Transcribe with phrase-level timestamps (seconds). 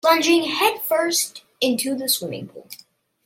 [0.03, 2.67] Plunging headfirst into the swimming pool.